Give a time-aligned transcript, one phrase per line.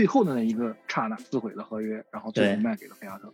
[0.00, 3.30] 最后的那一个刹那撕毁了合约，然后最对后卖给了菲亚特。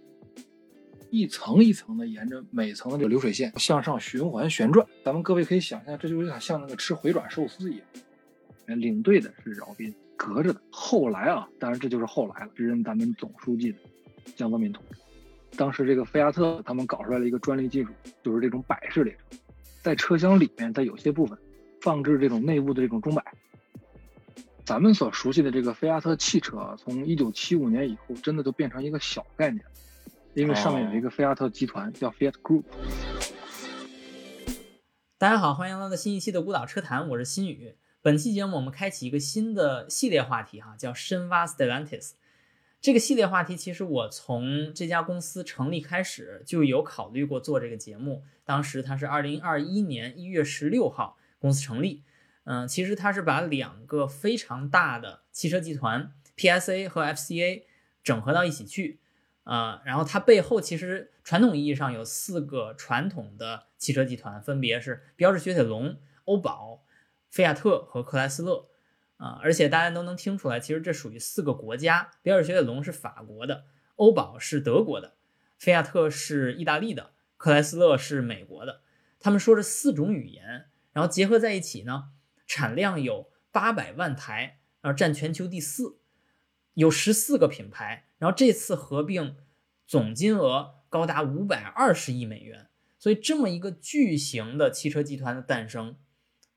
[1.11, 8.81] 一层一层的沿着每层的这个流水线向上循环旋转，咱们各位可以想象，这就有点像那个吃回转寿司一样。
[8.81, 13.79] 领队的是饶斌，隔着的后来啊，当然这就是后来了，时任咱们总书记的
[14.35, 14.99] 江泽民同志。
[15.57, 17.91] 当时这个菲亚特他们搞出来了一个专利技术，
[18.25, 19.39] 就是这种摆式列车，
[19.85, 21.39] 在车厢里面，在有些部分
[21.81, 23.25] 放置这种内部的这种钟摆。
[24.67, 29.71] 咱们所熟悉的这个菲亚特汽车啊，从一九七五年以后，真的都变成一个小概念了，
[30.35, 32.65] 因为上面有一个菲亚特集团叫 Fiat Group。
[35.19, 37.77] 大家好，欢迎来到新一期的孤岛车谈，我是新宇。
[38.03, 42.15] 本期节目我们开启一个新的系列话题哈，叫深挖 Stellantis。
[42.81, 52.03] 这个系列话题其实我从这家公司成立开始就有考虑过做这个节目，当时它是二零二一年一月十六号公司成立。
[52.49, 57.65] 嗯，其实它是把两个非常大的汽车集团 PSA 和 FCA
[58.05, 59.01] 整合到一起去，
[59.43, 66.85] 啊、然后它背后其实传统意义上有四个传统的汽车集团，分别是标致雪铁龙、欧宝、
[67.29, 68.69] 菲亚特和克莱斯勒，
[69.17, 73.65] 啊、而且大家都能听出来，其实这属于四个国家，标致雪铁龙是法国的，
[73.97, 75.15] 欧宝是德国的，
[75.59, 78.83] 菲亚特是意大利的，克莱斯勒是美国的，
[79.19, 82.11] 他们说着四种语言，然后结合在一起呢。
[82.47, 85.99] 产量有八百万台，然后占全球第四，
[86.75, 89.37] 有十四个品牌，然后这次合并
[89.87, 95.97] 总金额高达五百二十亿美元，所以这么一个巨型的汽车集团的诞生，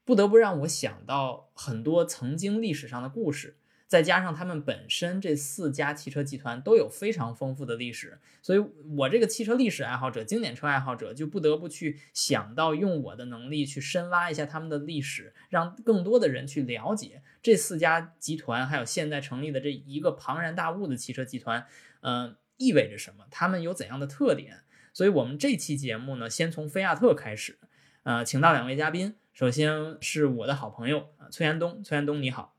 [0.03, 3.58] 不得不让我想到很多曾经历史上的故事。
[3.89, 8.59] 再加上他们本身这四家汽车集团都有非常丰富的历史，所以
[8.95, 21.65] 我这个汽车历史爱好者、经典车爱好者就不得不去想到用我的能力去深挖一下他们的历史，让更多的人去了解这四家集团，还有现在成立的这一个庞然大物的汽车集团，
[22.02, 23.25] 嗯、意味着什么？
[23.31, 24.59] 他们有怎样的特点？
[24.93, 27.58] 所以我们这期节目呢，先从菲亚特开始，
[28.03, 32.58] 呃，请到两位嘉宾，首先是我的好朋友啊，崔延东，崔延东你好。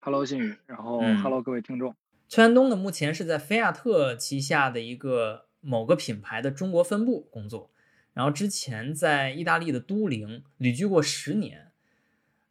[0.00, 1.94] Hello，新宇，然后嗯 Hello 各位听众。
[2.28, 7.70] 崔安东呢，目前是在菲亚特旗下的一个某个品牌的中国分部工作，
[8.14, 11.72] 然后之前在意大利的都灵旅居过十年，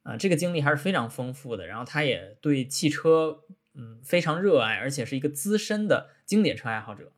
[0.04, 1.66] 啊、这个经历还是非常丰富的。
[1.66, 3.44] 然后他也对汽车
[3.74, 7.14] 嗯非常热爱，而且是一个资深的经典车爱好者。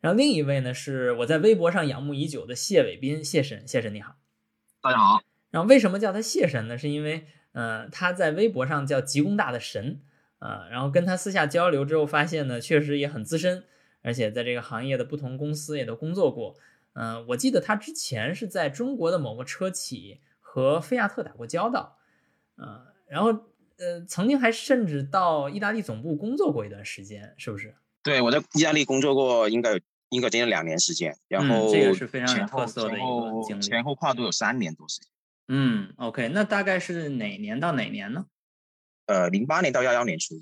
[0.00, 4.16] 然后另一位呢，是我在微博上仰慕已久的谢伟斌，谢神，谢神你好。
[4.80, 6.78] 大家好，然后为什么叫他谢神呢？
[6.78, 10.00] 是因为呃他在微博上叫吉工大的神，
[10.38, 13.64] 呃，然后跟他私下交流之后发现呢，确实也很资深，
[14.02, 16.56] 而且在这个行业的不同公司也都工作过。
[16.94, 21.96] 嗯、我记得他之前是在中国的某个车企和菲亚特打过交道，
[22.56, 23.28] 呃，然后
[23.78, 27.74] 呃曾经还甚至到意大利总部工作过一段时间，是不是？
[28.02, 29.80] 对我在意大利工作过，应该有
[30.10, 35.08] 应该将近两年时间，然嗯后这个是非常有特色的一个经历前后跨度有三年多时间，
[35.48, 38.26] 嗯，OK，那大概是哪年到哪年呢？
[39.06, 40.36] 呃，零八年到幺幺年初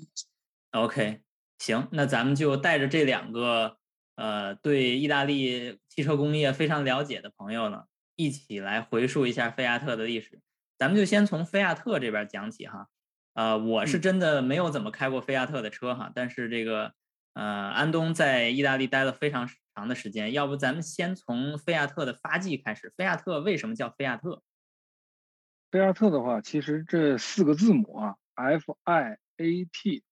[0.71, 1.21] ，OK，
[1.57, 3.77] 行，那咱们就带着这两个
[4.15, 7.83] 呃对意大利汽车工业非常了解的朋友呢，
[8.15, 10.39] 一起来回溯一下菲亚特的历史。
[10.77, 12.87] 咱们就先从菲亚特这边讲起哈。
[13.33, 16.93] 呃，我是嗯真的没有怎么开过菲亚特的车哈，但是这个
[17.33, 22.93] 呃安东在意大利待了非常长的时间，要不咱们先从菲亚特的发迹开始。
[22.95, 24.43] 菲亚特为什么叫菲亚特？
[25.71, 30.03] 菲亚特的话，其实这四个字母啊，F I A T，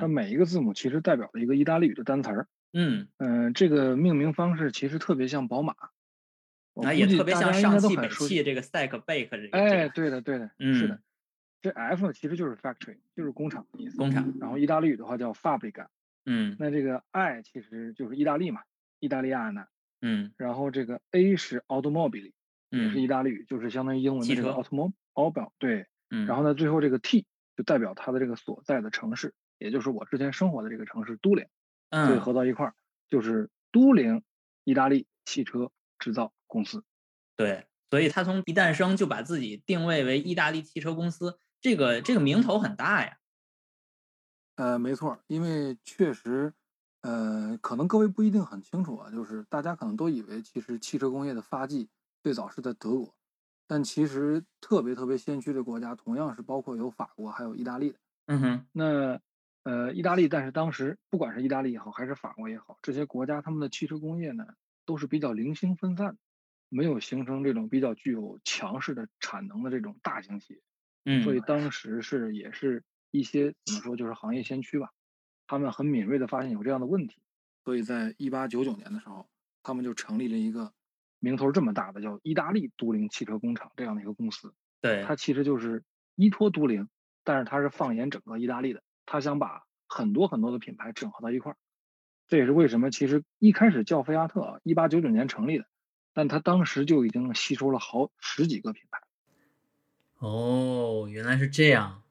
[0.00, 2.48] 它嗯每一个字母其实代表了一个意大利语的单词儿。
[2.72, 5.74] 嗯，嗯、这个命名方式其实特别像宝马，
[6.74, 9.48] 那啊也特别像上汽北汽这个 Stack Bake 这个。
[9.48, 11.02] 这哎，对的，对的， 是的嗯。
[11.60, 13.96] 这 F 其实就是 factory，就是工厂的意思。
[13.98, 15.86] 工厂然后意大利语的话叫 fabrica，
[16.24, 18.62] 嗯那这个 I 其实就是意大利嘛，
[18.98, 19.66] 意大利亚呢。
[20.00, 22.32] 嗯然后这个 A 是 automobile，
[22.70, 24.52] 也是嗯意大利语，就是相当于英文这个
[25.14, 25.50] 车 automobile。
[25.58, 27.26] 对，嗯，然后呢，最后这个 T
[27.56, 31.46] 就代表它的这个所在的城市，也就是我之前生活的这个城市都灵，
[31.90, 32.74] 所以嗯合到一块儿
[33.08, 34.22] 就是都灵
[34.64, 36.84] 意大利汽车制造公司。
[37.36, 43.18] 对，所以他从一诞生就把自己定位为意大利汽车公司，这个这个名头很大呀。
[44.56, 46.52] 呃，没错，因为确实，
[47.00, 51.88] 呃，可能各位不一定很清楚啊，就是大家可能都以为其实汽车工业的发迹
[52.22, 53.14] 最早是在德国，
[53.72, 57.98] 但其实特别特别先驱的国家同样是包括有法国还有意大利的。
[58.26, 59.18] 嗯哼，那
[59.62, 64.44] 呃，意大利，但是当时不管是意大利也好，还是法国也好，这些国家他们的汽车工业呢，
[64.84, 66.18] 都是比较零星分散的，
[66.68, 70.60] 没有形成这种比较具有强势的产能的这种大型企业。
[71.06, 74.90] 嗯，所以当时是也是一些怎么说就是行业先驱吧，
[75.46, 77.22] 他们很敏锐的发现有这样的问题，
[77.64, 79.26] 所以在一八九九年的时候，
[79.62, 80.74] 他们就成立了一个
[81.22, 84.52] 名头这么大的叫意大利都灵汽车工厂这样的一个公司。
[84.80, 85.84] 对，它其实就是
[86.16, 86.88] 依托都灵，
[87.22, 91.56] 但是它是放眼整个意大利的，它想把很多很多的品牌整合到一块儿。
[92.26, 95.66] 这也是为什么其实一开始叫菲亚特，一八九九年成立的，
[96.12, 99.00] 但它当时就已经吸收了好十几个品牌。
[100.18, 102.02] 哦，原来是这样。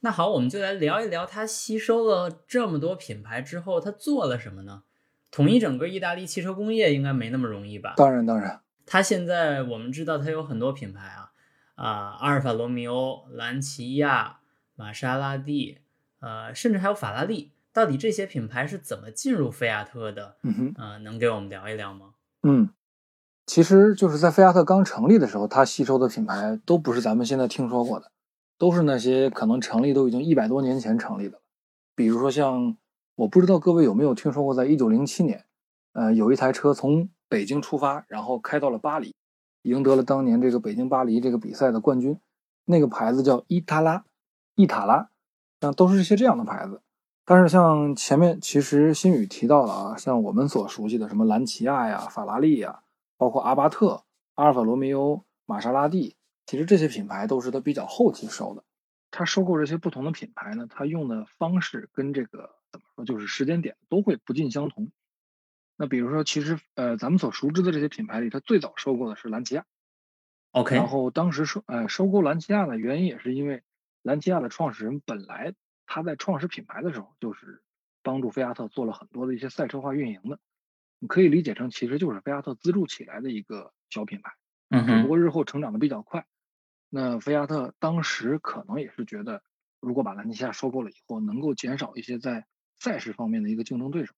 [0.00, 4.84] 那好，我们就来聊一聊它吸收了这么多品牌之后，它做了什么呢？
[5.30, 7.94] 统一整个意大利汽车工业应该没那么容易吧？
[7.96, 8.60] 当然，当然。
[8.86, 11.32] 它现在我们知道它有很多品牌啊，
[11.74, 14.38] 啊，阿尔法罗密欧、兰奇亚、
[14.74, 15.78] 玛莎拉蒂，
[16.20, 17.52] 呃，甚至还有法拉利。
[17.70, 20.36] 到底这些品牌是怎么进入菲亚特的？
[20.42, 22.14] 嗯哼，呃，能给我们聊一聊吗？
[22.42, 22.70] 嗯，
[23.46, 28.10] 其实就是在菲亚特刚成立的时候，它吸收的品牌都不是咱们现在听说过的，
[28.56, 31.40] 都是那些可能成立都已经一百多年前成立的。
[31.94, 32.76] 比如说像，
[33.18, 35.44] 我不知道各位有没有听说过，在一九零七年，
[35.92, 39.16] 呃，有一台车从北京出发，然后开到了巴黎，
[39.62, 42.20] 赢得了当年这个北京巴黎这个比赛的冠军。
[42.64, 44.04] 那个牌子叫伊塔拉，
[44.54, 45.10] 伊塔拉，
[45.60, 46.80] 像都是一些这样的牌子。
[47.24, 52.82] 但是像前面其实新宇提到了啊，像我们所熟悉的什么兰奇亚呀、法拉利呀，
[53.16, 54.04] 包括阿巴特、
[54.36, 56.14] 阿尔法罗密欧、玛莎拉蒂，
[56.46, 58.62] 其实这些品牌都是他比较后期收的。
[59.10, 64.90] 他收购这些不同的品牌呢，他用的方式跟这个怎么说，就是时间点都会不尽相同。
[65.76, 69.64] 那比如说，其实呃，咱们所熟知的这些品牌里，它最早收购的是兰奇亚。
[70.50, 70.74] OK。
[70.74, 73.62] 然后当时收呃收购兰奇亚的原因也是因为
[74.02, 75.54] 兰奇亚的创始人本来
[75.86, 77.62] 他在创始品牌的时候就是
[78.02, 80.40] 帮助菲亚特做了很多的一些赛车化运营的，
[80.98, 84.32] 你可以理解成其实就是菲亚特资助起来的一个小品牌。
[84.70, 86.26] 嗯只不过日后成长的比较快。
[86.90, 89.42] 那菲亚特当时可能也是觉得，
[89.80, 92.46] 如果把兰奇亚收购了以后，能够减少一些在
[92.78, 94.14] 赛事方面的一个竞争对手。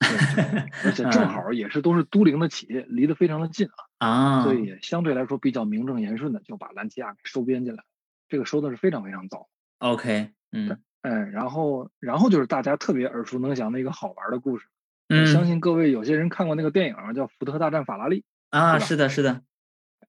[0.84, 3.66] 而且正好也是都是都灵的企业，离得非常的近
[3.98, 4.54] 啊，啊，所。
[4.54, 7.82] 以也相对来说比较名正言顺的就把兰奇亚给收编进来，
[8.28, 9.48] 这个收的是非常非常早。
[9.78, 14.66] OK，嗯，哎，然后然后就是大家特别耳熟能详的一个好玩的故事，
[15.08, 19.42] 嗯，相信各位有些人看过那个电影叫《福特大战法拉利》啊，是的，是的，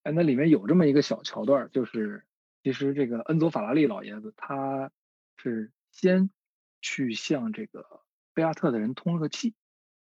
[0.03, 2.23] 哎，那里面有这么一个小桥段，就是
[2.63, 4.91] 其实这个恩佐法拉利老爷子他
[5.37, 6.29] 是先
[6.81, 8.01] 去向这个
[8.33, 9.55] 贝亚特的人通了个气。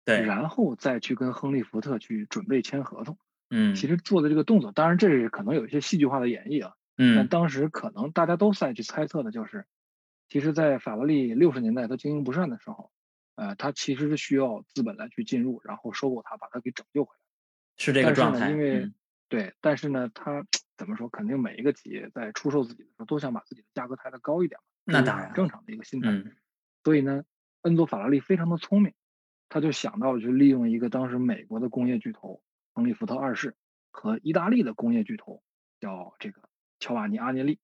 [0.04, 3.18] 对，然后再去跟亨利福特去准备签合同。
[3.50, 6.74] 嗯，其实做的这个动作，当然这是可能有一些戏剧化的演绎啊。
[6.96, 9.64] 嗯，但当时可能大家都在去猜测的就是，
[10.28, 12.90] 其实，在法拉利六十年代它经营不善的时候，
[13.36, 17.20] 呃，它其实是需要资本来去进入，然后收购它，把它给拯救回来。
[17.76, 18.50] 是这个状态。
[18.50, 18.94] 因为、嗯、
[19.28, 20.44] 对，但是呢，它
[20.76, 21.08] 怎么说？
[21.08, 24.64] 肯定每一个企业在出售自己的时候，都想把自己的价格抬得高一点嘛。
[24.84, 26.10] 那当然，正常的一个心态。
[26.10, 26.34] 嗯。
[26.84, 27.24] 所以呢，
[27.62, 28.92] 恩佐法拉利非常的聪明。
[29.48, 32.40] 他就想到了，就利用一个当时美国的工业巨头
[32.74, 33.54] 亨利·福特二世
[33.90, 35.42] 和意大利的工业巨头
[35.78, 36.40] 叫这个
[36.78, 37.58] 乔瓦尼·阿涅利，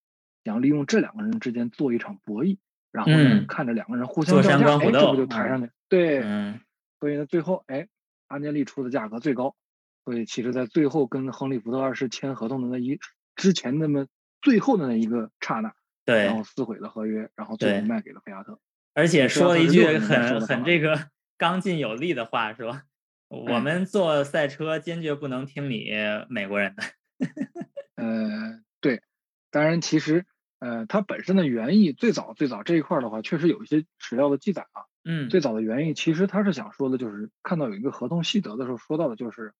[0.44, 2.58] 想利用这两个人之间做一场博弈，
[2.92, 5.70] 然后呢，看着两个人互相较价，哎，这不就抬上去？
[5.88, 6.60] 对，嗯，
[7.00, 7.88] 所以呢，最后哎，
[8.26, 9.56] 阿涅利出的价格最高，
[10.04, 13.00] 所以其实在最后跟亨利·福特二世签合同的那一
[13.34, 14.06] 之前那么
[14.42, 18.60] 最后的那一个刹那，对，然后撕毁了合约，然后最后卖给了菲亚特，
[18.98, 20.98] 而且说了一句很很这个。
[21.38, 22.82] 刚劲有力的话是吧？
[23.30, 25.92] 我们做赛车坚决不能听你
[26.28, 26.82] 美国人的。
[27.94, 29.02] 呃，对，
[29.52, 30.26] 当然其实
[30.58, 34.82] 呃，它本身的原意最早最早这一块的话，确实有一些史料的记载啊。
[35.04, 35.28] 嗯。
[35.28, 39.52] 最早的原意其实他是想说的就是看到有一个合同细则的时候说到的就是，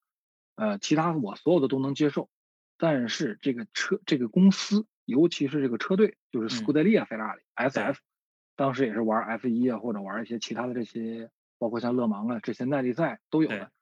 [0.56, 2.28] 呃，其他我所有的都能接受，
[2.76, 7.98] 但是这个车这个公司，尤其是这个车队，就是斯库德利亚费拉里 SF，
[8.58, 11.30] 当时也是玩 F 一啊或者玩一些其他的这些。
[11.60, 13.72] 包括像勒芒啊这些耐力赛都有的，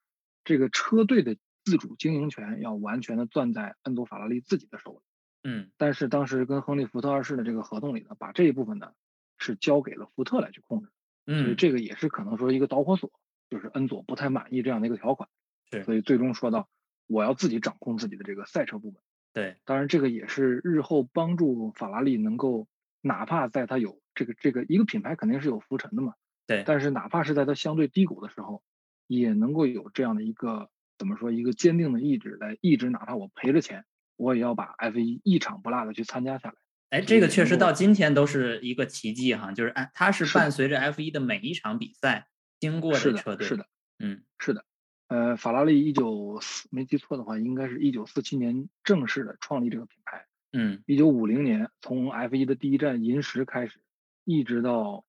[0.44, 5.00] 这个车队的自主经营权要完全的攥在恩佐法拉利自己的手里。
[5.42, 8.92] 嗯，但是当时跟亨利福特二世的这个合同里呢，把这一部分呢
[9.36, 10.88] 是交给了福特来去控制。
[11.26, 13.12] 嗯，所以这个也是可能说一个导火索，
[13.50, 15.28] 就是恩佐不太满意这样的一个条款。
[15.70, 16.70] 对，所以最终说到
[17.06, 19.02] 我要自己掌控自己的这个赛车部门。
[19.34, 22.66] 对，当然这个也是日后帮助法拉利能够，
[23.02, 26.14] 哪怕在他有这个这个一个品牌肯定是有浮沉的嘛。
[26.48, 28.64] 对，但是哪怕是在它相对低谷的时候，
[29.06, 33.84] 也能够有这样的一个怎么说一个坚定的意志来一直，哪怕我赔了钱，
[34.16, 36.54] 我也要把 F 一一场不落的去参加下来。
[36.90, 43.46] 哎，这个确实到今天都是一个奇迹哈，就是哎，它是伴随着 F 一的每一场比赛经过的车队。
[43.46, 43.66] 是的，
[43.98, 44.64] 嗯，是的。
[45.08, 50.26] 呃，法拉利一九四没记错的话，应该是一九四七年正式的创立这个品牌。
[50.52, 53.80] 嗯一九五零年从 F 一的第一站银石开始，
[54.26, 55.04] 一直到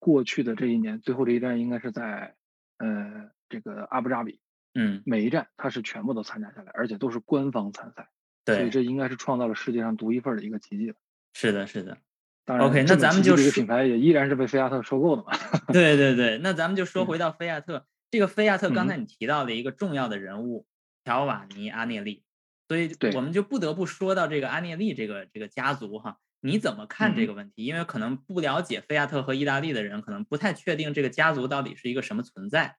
[0.00, 2.34] 过去的这一年，最后这一站应该是在
[2.78, 4.40] 呃这个阿布扎比，
[4.74, 8.10] 嗯，每一站他是全部都参加下来，而且都是官方参赛，
[8.44, 10.96] 所以，这应该是创造了世界上独一份儿的一个奇迹了。
[11.32, 11.96] 是的，是的。
[12.44, 15.30] 当然 OK，那咱们就说奇迹的一个品牌也依然是被菲亚特收购的嘛。
[15.68, 17.06] 对对对，那咱们就说嗯。
[17.06, 20.66] 回到菲亚特，这个菲亚特刚嗯才你提到的一个重要的人物
[21.04, 22.24] 乔瓦尼阿涅利，
[22.66, 23.14] 所以对。
[23.14, 27.64] 我们就不得不说到这个阿涅利这个这个家族哈，你怎么看这嗯个问题？
[27.64, 32.76] 因为可能不了解菲亚特和意大利的人，可能不太确定这个家族到底是一个什么存在。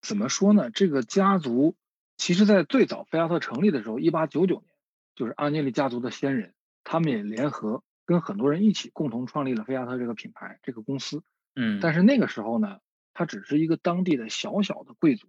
[0.00, 0.70] 怎么说呢？
[0.70, 1.76] 这个家族
[2.16, 4.68] 其实，在最早菲亚特成立的时候，一八九九年，
[5.16, 11.22] 就是阿涅利家族的先人，他们也联合跟很多人一起共同创立了菲亚特这个品牌这个公司。
[11.56, 12.78] 嗯，但是那个时候呢，
[13.12, 15.28] 他只是一个当地的小小的贵族。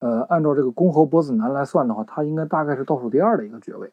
[0.00, 3.92] 呃，按照这个公侯伯子男来算的话，他应该大概是倒数第二的一个爵位。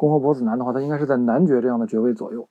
[0.00, 2.48] 公和伯子男的话，他应该是在男爵这样的爵位左右，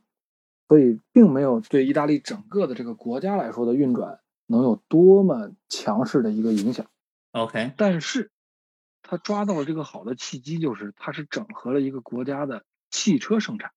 [0.67, 6.85] 所以并没有对意大利整个的这个国家来说的运转能有多么强势的一个影响。
[7.31, 8.29] OK，但是，
[9.01, 13.71] 他抓到了这个好的契机，就是他是整合了一个国家的汽车生产。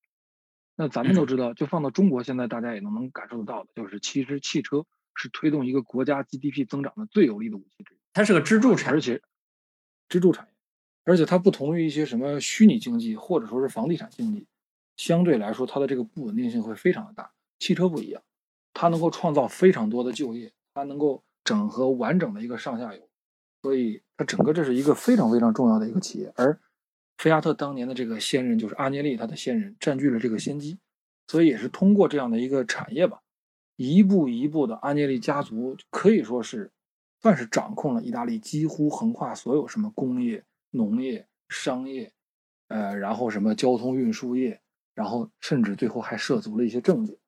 [0.76, 8.96] 那咱们都嗯知道，就放到中国，现在大家也能能感受得到的，就是其实汽车是推动一个国家 GDP 增长的最有力的武器之一，它是个支柱产业。
[8.96, 9.22] 而且
[10.10, 10.51] 支柱产业，
[11.04, 14.46] 而且它不同于一些什么虚拟经济或者说是房地产经济，
[14.96, 17.30] 相对来说它的这个不稳定性会非常的大。
[17.58, 18.22] 汽车不一样，
[18.72, 23.08] 它能够创造非常多的就业，它能够整合完整的一个上下游，
[23.62, 26.32] 所以它整个这是一个非常非常重要的一个企业。
[26.36, 26.58] 而
[27.18, 30.78] 菲亚特当年的这个先人就是阿涅利，他的先人占据了这个先机，
[31.28, 33.22] 所以也是通过这样的一个产业吧，
[33.76, 36.72] 一步一步的阿涅利家族可以说是
[37.20, 40.42] 算是掌控了意大利几乎横跨所有什么工业、
[40.72, 42.12] 农业、商业，
[42.66, 44.60] 呃，然后什么交通运输业，
[44.94, 47.20] 然后甚至最后还涉足了一些政治，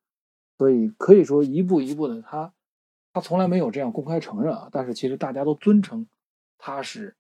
[0.58, 2.52] 所以可以说一步一步的他，
[3.12, 6.08] 他从来没有这样公开承认啊，但是其实大家都尊称
[6.58, 7.16] 他是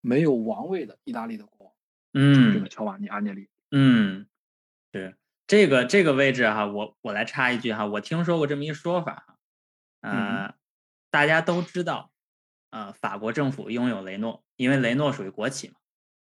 [0.00, 1.74] 没有王位的意大利的国王，
[2.14, 2.62] 嗯这嗯。
[2.62, 3.48] 个乔瓦尼阿涅利。
[3.70, 4.26] 嗯，
[4.92, 9.38] 是这个这个位置哈，我我来插一句哈，我听说过这么一说法哈，
[10.02, 10.54] 嗯呃，
[11.10, 12.11] 大家都知道，
[12.72, 15.74] 呃，法国政府拥有雷诺，因为雷诺属于国企嘛，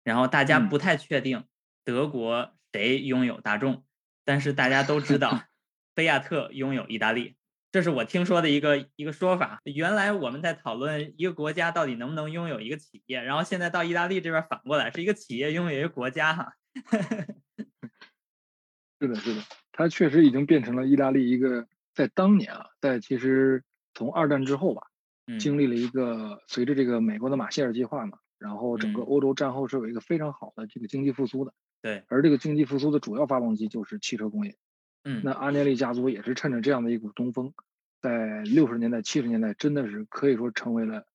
[0.03, 1.45] 然后大家嗯不太确定
[1.85, 3.85] 德国谁拥有大众，
[4.25, 5.45] 但是大家都知道
[5.95, 7.37] 菲亚特拥有意大利，
[7.71, 9.61] 这是我听说的一个一个说法。
[9.63, 16.53] 原来我们在讨论一个国家到底能不能拥有一个企业，然后现在到意大利这边反过来是一个企业拥有一个国家哈。
[19.01, 19.41] 是的，是的，
[19.73, 23.65] 它确实已经变成了意大利一个在当年啊，在其实
[23.95, 24.90] 从二战之后吧，嗯，
[25.39, 34.57] 经历了一个随着这个美国的马歇尔计划嘛，然后整个嗯欧洲战后是有一个非常好的这个经济复苏的，对，而这个经济复苏的主要发动机就是汽车工业。
[35.05, 37.55] 嗯，那阿涅利家族也是趁着这样的一股东风，
[38.03, 41.07] 在六十年代、七十年代，真的是可以说成为了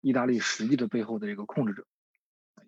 [0.00, 1.86] 意大利实际的背后的这个控制者，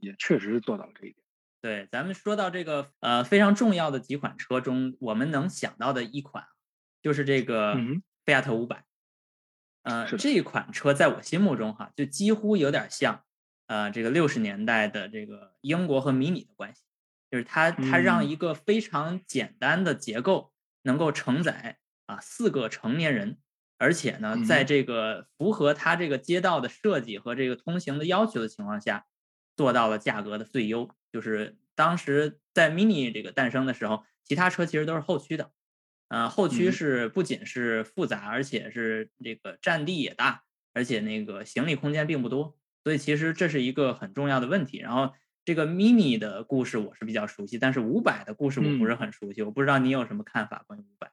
[0.01, 1.17] 也确实是做到了这一点。
[1.61, 6.45] 对，咱们说到这个呃非常重要的几款车中，我们能想到的一款
[7.03, 8.85] 就是这个嗯菲亚特五百。
[9.85, 13.23] 呃，这款车在我心目中哈，就几乎有点像
[13.67, 16.83] 呃这个六十年代的这个英国和迷你的关系，
[17.31, 18.29] 就是它它让嗯。
[18.29, 23.39] 一个非常简单的结构能够承载啊四个成年人，
[23.79, 29.05] 而且呢，在这个符合它这个街道的设计和这个通行的要求的情况下，
[29.57, 30.91] 做到了价格的最优。
[31.13, 35.51] 就是当时在 Mini 这个诞生的时候，其他车其实都是后驱的，
[36.15, 42.55] 呃，后驱嗯是不仅是复杂，而且是这个占地也大，而且那个行李空间并不多，
[42.85, 44.79] 所以其实这是一个很重要的问题。
[44.79, 45.13] 然后
[45.45, 51.11] 这个 Mini 的故事我是比较熟悉，但是五百的故事我不是嗯很熟悉，我不知道你有什么看法关于五百。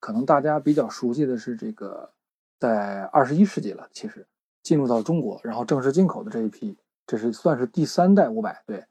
[0.00, 2.14] 可能大家比较熟悉的是这个，
[2.58, 4.26] 在二十一世纪了，其实
[4.62, 8.86] 进入到中国，然后正式进口的这一批，这是算是第三代五百，对。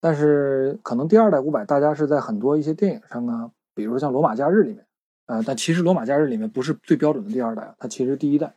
[0.00, 4.84] 但是可能第二代五百，大家是在很多一些电影上啊，比如说像《罗马假日》里面，
[5.26, 8.56] 呃，但其实《罗马假日》里面不是最标准的第二代啊，它其实第一代。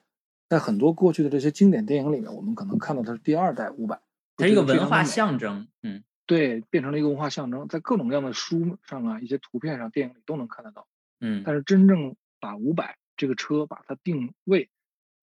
[0.49, 4.01] 在很多过去的这些经典电影里面，我们可能看到它是第二代五百，
[4.35, 10.87] 它一个文化象征，嗯对，变成了一个文化象征，在各种各样的书上啊，一些图片上、电影里都能看得到。
[11.19, 14.71] 嗯但是真正把五百这个车把它定位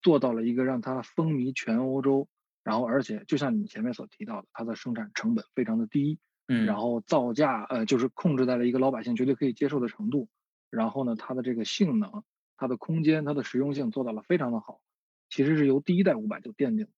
[0.00, 2.28] 做到了一个让它风靡全欧洲，
[2.62, 10.28] 然后而且就像你前面所提到的，它的生产成本非常的低，嗯，然后造价呃就是控制在了一个老百姓绝对可以接受的程度，
[10.71, 12.25] 然后呢它的这个性能、
[12.57, 14.81] 它的空间、它的实用性做到了非常的好，
[15.28, 16.90] 其实是由第一代五百就奠定的。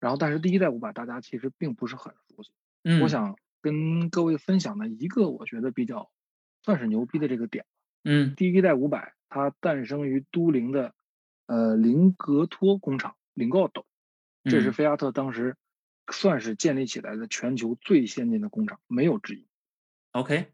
[0.00, 2.52] 然后但是第一代五百大家其实并不是很熟悉。
[2.84, 6.10] 嗯我想跟各位分享的一个我觉得比较
[6.62, 7.64] 算是牛逼的这个点。
[8.04, 10.94] 嗯第一代五百它诞生于都灵的
[11.46, 13.86] 呃林格托工厂林高斗，
[14.44, 15.56] 这是嗯菲亚特当时
[16.12, 19.46] 算是建立起来的全球最先进的工厂，没有之一。
[20.12, 20.52] ，OK，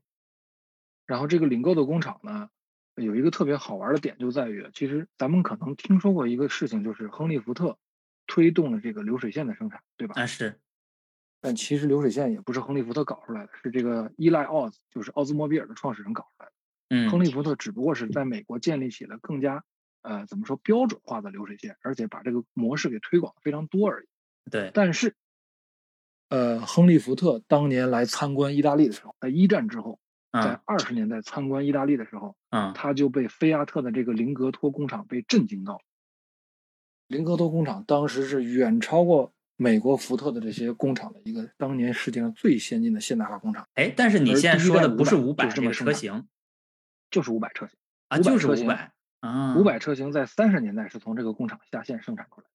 [1.07, 2.49] 然后这个领购的工厂呢，
[2.95, 7.79] 有一个特别好玩的点就在于，其实咱们可能听说过一个事情，就是亨利福特
[8.27, 10.15] 推动了这个流水线的生产，对吧？
[10.21, 10.61] 啊是，
[11.41, 16.53] 但其实流水线也不是亨利福特搞出来的，是这个依赖奥斯，就是奥兹莫比尔的创始人搞出来的。
[16.93, 19.63] 嗯亨利福特只不过是在美国建立起了更加
[20.03, 24.07] 呃怎么说标准化的流水线，而且把这个模式给推广的非常多而已。
[24.51, 25.15] 对，但是，
[26.31, 29.99] 呃，亨利福特当年来参观意大利的时候，在一战之后，
[30.33, 35.81] 在嗯二十年代参观意大利的时候，嗯他就被菲亚特的这个林格托工厂被震惊到了。
[37.09, 46.27] 林格托工厂当时是远超过美国福特的这些工厂的一个当年世界上最先进的现代化工厂，哎，但是你现在说第一代500的不是五百就是这么车型
[47.11, 47.77] 就是五百车型。
[48.07, 52.51] 啊，就是五百啊，五百车型在三十年代是从这个工厂下线生产出来的。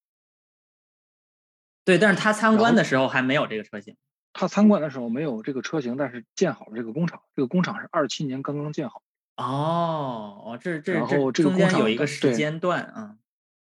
[1.85, 3.95] 对，但是他参观的时候还没有这个车型。
[4.33, 7.21] 他参观的时候没有这个车型，但是建好了这个工厂。
[7.35, 9.01] 这个工厂是二七年刚刚建好。
[9.37, 13.17] 哦，哦，这这然后这个中间工厂有一个时间段啊，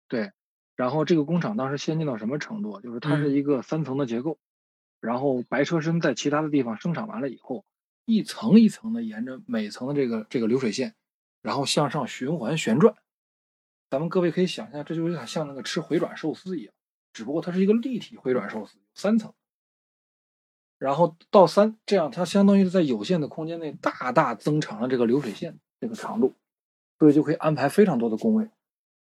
[0.08, 0.32] 对，
[0.76, 2.82] 然后这个工厂当时先进到什么程度？
[2.82, 4.38] 就是它是嗯一个三层的结构，
[5.00, 7.66] 然后白车身在其他的地方生产完了以后，
[8.06, 10.94] 一层一层的沿着每层的这个这个流水线，
[11.42, 12.94] 然后向上循环旋转。
[13.90, 16.74] 咱们各位可以想象，这就有点像那个吃回转寿司一样，
[17.14, 19.34] 只不过它是一个立体回转寿司，三层。
[20.78, 26.36] 然后到三，这样它相当于是在有限的空间内大大增长了这个流水线这个长度，
[26.98, 28.50] 所以就可以安排非常多的工位。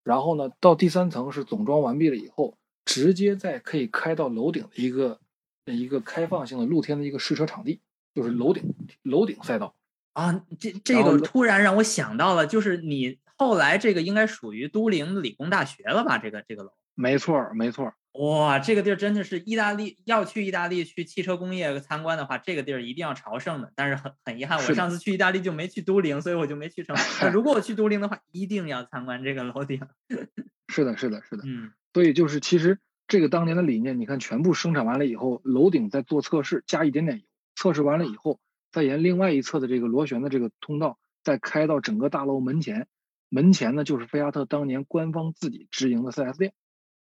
[0.03, 5.19] 然后呢，到第三层是总装完毕了以后，直接在可以开到楼顶的一个
[5.65, 7.81] 一个开放性的露天的一个试车场地，
[8.13, 9.73] 就是楼顶楼顶赛道。
[10.11, 16.19] 啊，这这个突然让我想到了，就是你后来这个应该属于都灵理工大学了吧？
[16.19, 23.71] 这个这个楼，没错儿，没错儿，哇，这个地儿真的是意大利，要去意大利去汽车工业参观的话，这个地儿一定要朝圣的。
[23.75, 26.95] 但是很很遗憾，我上次去意大利就没去都灵，所以我就没去成。
[27.33, 29.81] 如果我去都灵的话，一定要参观这个楼顶。
[30.69, 31.43] 是的，是的，是的。
[31.45, 37.23] 嗯所以就是其实这个当年的理念，你看全部生产完了以后，楼顶再做测试，加一点点油，
[37.55, 38.39] 测试完了以后，
[38.71, 42.87] 再沿另外一侧的这个螺旋的这个通道，再开到整个大楼门前。
[43.29, 46.53] 门前呢就是菲亚特当年官方自己直营的 4S 店，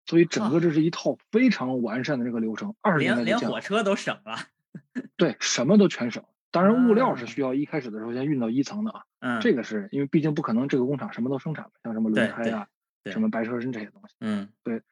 [0.06, 2.74] 所以整个这是一套非常完善的这个流程。
[2.80, 4.36] 二十年代连火车都省了。
[5.16, 6.24] 对，什么都全省。
[6.50, 12.68] 当然，物料是啊需要一开始的时候先运到一层的啊，嗯，这个是因为毕竟不可能这个工厂什么都生产，像什么轮胎啊、
[13.06, 14.14] 什么白车身这些东西。
[14.20, 14.82] 嗯对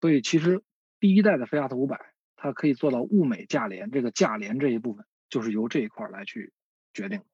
[0.00, 0.62] 所以其实
[0.98, 6.52] 第一代的菲亚特五百，它可以做到物美价廉，这个价廉这一部分就是由这一块来去
[6.92, 7.24] 决定的。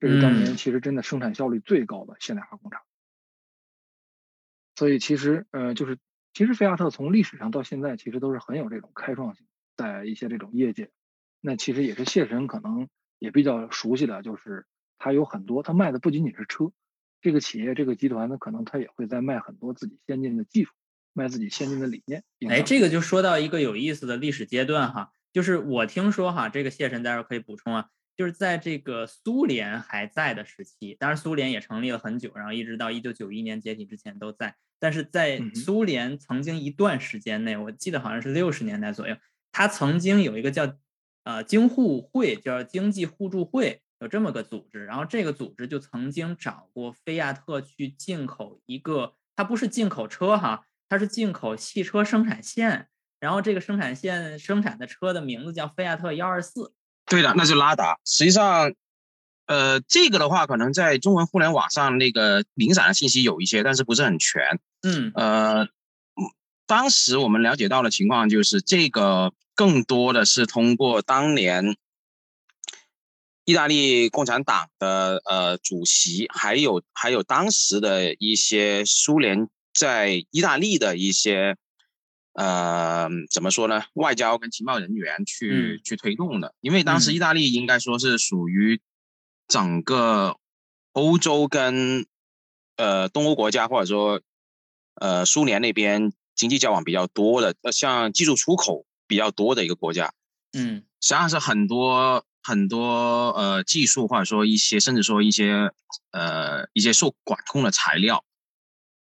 [0.00, 2.82] 这是当年嗯其实真的生产效率最高的现代化工厂。
[4.76, 5.98] 所以其实呃，就是
[6.34, 10.90] 其实菲亚特从历史上到现在，其实都是很有这种开创性，在一些这种业界。
[11.40, 14.66] 那其实也是谢神可能也比较熟悉的，就是
[14.98, 16.72] 他有很多，他卖的不仅仅是车，
[17.22, 20.72] 这个企业这个集团呢，可能他也会在卖很多自己先进的技术。
[21.16, 22.24] 卖自己先进的理念。
[22.50, 39.16] 哎，这个就说到一个有意思的历史阶段哈，就是我听说哈，这个谢神待会儿可以补充啊，就是在这个苏联还在的时期，当然苏联也成立了很久，然后一直到一九九一年解体之前都在，但是在苏联曾经一段时间内，我记得好像是六十年代左右，
[39.50, 40.76] 它曾经有一个叫
[41.22, 43.80] 呃京互会，叫经济互助会。
[44.00, 56.74] 有这么个组织，然后这个组织就曾经找过菲亚特去进口一个，它不是进口车哈，它是进口汽车生产线，然后这个生产线生产的车的名字叫菲亚特幺二四。
[57.06, 57.96] 对的，那就拉达。
[58.04, 58.70] 实际上，
[59.46, 64.58] 呃，这个的话，可能在中文互联网上那个零散的信息有一些，但是不是很全。
[64.82, 65.68] 嗯呃，
[66.66, 71.76] 当时我们了解到的情况就是，这个更多的是通过当年
[73.44, 81.56] 意大利共产党的呃主席，还有还有当时的一些苏联在意大利的一些
[82.32, 86.54] 呃怎么说呢，外交跟情报人员去、嗯去推动的。
[86.62, 88.80] 因为当时嗯意大利应该说是属于
[89.48, 90.36] 整个
[90.92, 92.06] 欧洲跟
[92.76, 94.20] 呃东欧国家或者说
[94.94, 100.12] 呃苏联那边经济交往比较多的，呃像技术出口比较多的一个国家。
[100.56, 105.70] 嗯实际上是很多很多呃技术或者说一些甚至说一些
[106.12, 108.24] 呃一些受管控的材料，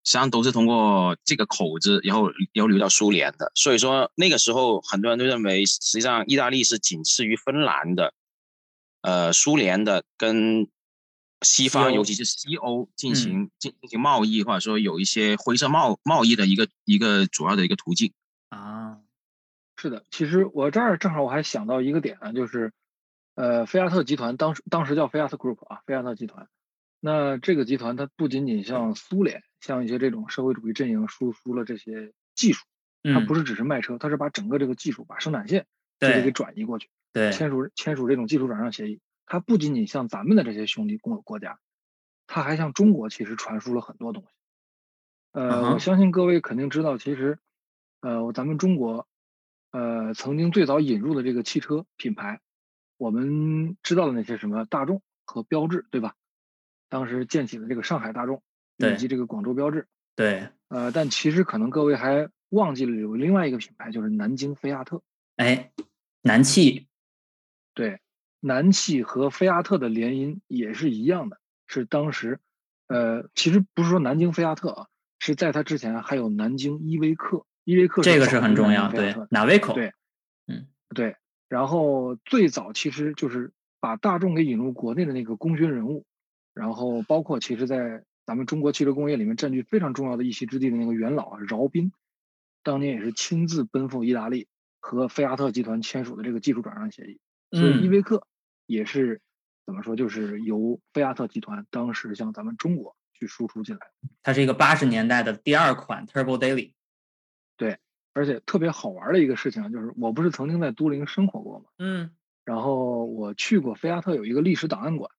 [0.04, 3.52] 实际上都是通过这个口子，然后然后流到苏联的。
[3.54, 8.14] 所以说那个时候很多人都认为，实际上意大利是仅次于芬兰的
[9.02, 10.68] 呃苏联的跟
[11.42, 18.12] 西方，尤其是西欧进行进进行贸易，或者说有一些灰色贸贸易的一个一个主要的一个途径。
[18.48, 19.00] 啊，
[19.76, 22.72] 是的，其实我这儿正好我还想到一个点啊，就是，
[23.34, 26.48] 呃，菲亚特集团当时当时叫菲亚特 Group 啊，菲亚特集团。
[27.00, 32.64] 那这个集团它不仅仅向苏联，向一些这种社会主义阵营输出了这些技术，
[33.02, 35.66] 它嗯，不是只是卖车，它是把整个这个技术，把生产线
[35.98, 39.00] 直接给转移过去，对，签署签署这种技术转让协议。
[39.26, 41.58] 它不仅仅向咱们的这些兄弟共有国家，
[42.26, 44.28] 它还向中国其实传输了很多东西。
[45.32, 47.38] 呃，我相信各位肯定知道，其实，
[48.00, 49.06] 呃，咱们中国，
[49.70, 52.40] 呃，曾经最早引入的这个汽车品牌，
[52.98, 56.14] 我们知道的那些什么大众和标志，对吧？
[56.90, 58.42] 当时建起了这个上海大众，
[58.76, 59.86] 以及这个广州标致。
[60.14, 65.00] 对，呃，但其实可能各位还忘记了有另外一个品牌，就是南京菲亚特。
[65.36, 65.72] 哎，
[66.20, 66.88] 南汽，
[67.74, 68.00] 对，
[68.40, 72.40] 南汽和菲亚特的联姻也是一样的，是当时，
[72.88, 74.86] 呃，其实不是说南京菲亚特啊，
[75.18, 79.74] 是在它之前还有南京依维柯，依维柯这个是很重要，对哪维口？
[79.74, 79.92] 对，
[80.46, 81.16] 嗯，对，
[81.48, 86.04] 然后最早其实就是把大众给引入国内的那个功勋人物，
[86.52, 91.92] 然后包括其实在咱们中国汽车工业里面占据非常重要的一席之地的那个元老啊饶斌，
[92.62, 94.46] 当年也是亲自奔赴意大利
[94.78, 97.20] 和菲亚特集团签署的这个技术转让协议，
[97.52, 98.26] 所以依嗯，维柯
[98.66, 99.20] 也是
[99.64, 104.08] 怎么说，就是由菲亚特集团当时向咱们中国去输出进来的。
[104.22, 106.72] 它是一个八十年代的第二款 Turbo Daily。
[107.56, 107.78] 对
[108.14, 111.66] 而且特别好玩的一个事情啊，就是我不是曾经在都灵生活过吗？
[111.78, 112.10] 嗯
[112.44, 115.10] 然后我去过菲亚特有一个历史档案馆，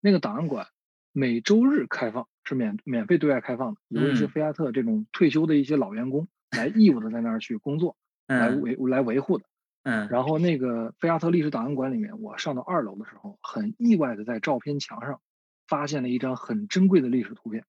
[0.00, 0.68] 那个档案馆
[1.12, 7.96] 每周日开放，是免免费对外开放的，有一些嗯菲亚特这种退休的一些老员工来义务的在那儿去工作，
[8.28, 9.44] 来嗯维来维护的。
[9.88, 15.22] 嗯，然后那个菲亚特历史档案馆里面，我上到二楼的时候，很意外的在照片墙上
[15.66, 17.64] 发现了一张很珍贵的历史图片，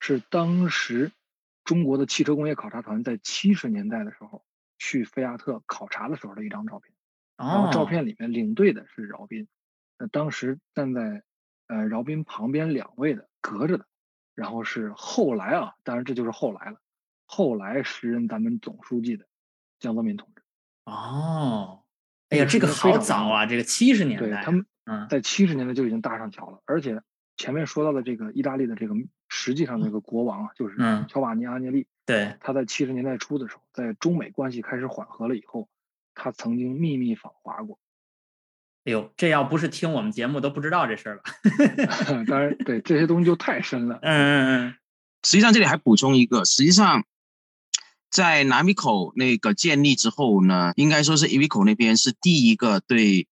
[0.00, 1.12] 是当时
[1.64, 4.44] 中国的汽车工业考察团在七十年代的时候
[4.76, 6.92] 去菲亚特考察的时候的一张照片。
[7.38, 9.48] 然后照哦，片里面领队的是饶斌，
[9.96, 11.22] 那当时站在
[11.68, 13.86] 呃饶斌旁边两位的隔着的，
[14.34, 16.82] 然后是后来啊，当然这就是后来了，
[17.24, 19.26] 后来时任咱们总书记的
[19.78, 20.37] 江泽民同志。
[20.90, 21.82] 哦，
[22.30, 27.02] 哎呀，这个好早啊，这个七十年代，对他们嗯在七十年代就已经搭上桥了，而且
[27.36, 28.94] 前面说到的这个意大利的这个
[29.28, 35.68] 实际上这个国王啊，就是嗯乔瓦尼阿涅利，对，他在七十年代初的时候，在中美关系开始缓和了以后，
[36.14, 37.78] 他曾经秘密访华过。
[38.84, 41.22] 哎呦，这要不是听我们节目都不知道这事儿了。
[42.26, 43.98] 当然，对这些东西就太深了。
[44.00, 44.74] 嗯嗯嗯
[45.24, 47.04] 实际上这里还补充一个，实际上
[48.10, 53.28] 在南米口那个建立之后呢，应该说是 e v i c o 那边是第一个对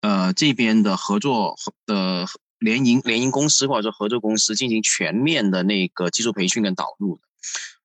[0.00, 2.26] 呃这边的合作的
[2.58, 7.22] 联营联营公司或者说合作公司进行全面的那个技术培训跟导入的。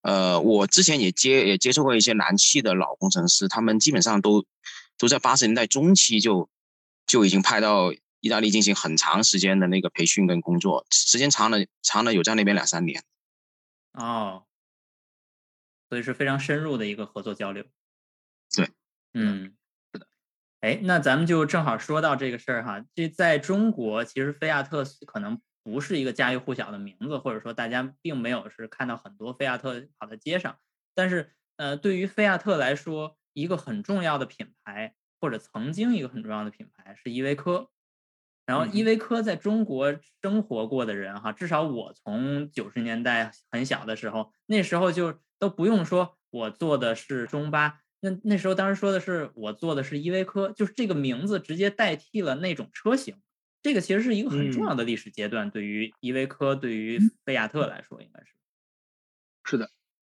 [0.02, 4.46] 呃，我之前也接也接触过一些南汽的老工程师，他们基本上都
[4.98, 6.50] 都在八十年代中期就
[7.06, 7.92] 就已经派到
[8.22, 13.04] 意大利进行很长时间的那个培训跟工作，时间长了长了有在那边两三年。
[13.94, 14.44] 哦，
[15.90, 17.64] 所以是非常深入的一个合作交流。
[18.56, 18.70] 对，
[19.14, 19.56] 嗯，
[19.94, 20.08] 是的。
[20.62, 30.58] 哎，那咱们就正好说到这个事儿哈，这在中国其实菲亚特可能不是一个家喻户晓的名字，或者说大家并没有是看到很多菲亚特跑在街上，
[30.96, 37.70] 但是呃，对于菲亚特来说，一个很重要的品牌或者曾经一个很重要的品牌是依维柯。
[38.46, 53.22] 然后嗯依维柯在中国生活过的人哈，至少我从九十年代很小的时候，那时候就都不用说我坐的是中巴，那那时候当时说的是我坐的是依维柯，就是这个名字直接代替了那种车型。
[53.62, 54.70] 这个其实是一个很重嗯。
[54.70, 58.34] 要的历史阶段，对于依维柯，对于菲亚特来说，应该是，
[59.46, 59.70] 是的，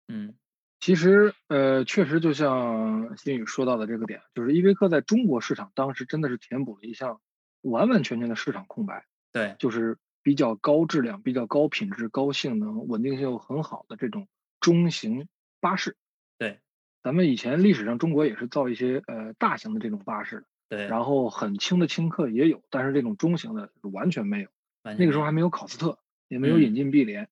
[0.08, 0.38] 嗯。
[0.82, 7.19] 其实呃，确实就像新宇说到的这个点，就是依维柯在中国市场当时真的是填补了一项
[7.62, 14.27] 完完全全的市场空白，对，就是比较高质量、比较高品质、高性能、稳定性又很好的这种
[14.59, 15.27] 中型
[15.59, 15.95] 巴士。
[16.37, 16.59] 对，
[17.03, 24.49] 咱们以前历史上中国也是造一些呃大型的这种巴士，对，然后很轻的轻客也有，但是这种中型的是完全没有。
[24.83, 27.29] 那个时候还没有考斯特，也没有嗯引进碧联，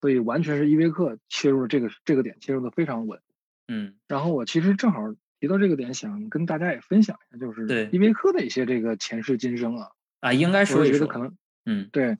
[0.00, 3.20] 所以完全是依维柯切入了这个这个点，切入的非常稳。
[3.68, 5.00] 嗯然后我其实正好
[5.40, 9.90] 提到这个点，想跟大家也分享一下，就是依维柯的一些这个前世今生啊。
[10.20, 12.18] 啊，应该是觉得可能嗯对